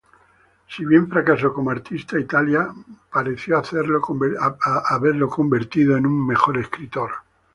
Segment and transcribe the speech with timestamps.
[0.67, 2.73] Si bien fracasó como artista, Italia
[3.13, 3.59] pareció
[4.89, 7.11] haberlo convertido en un mejor escritor.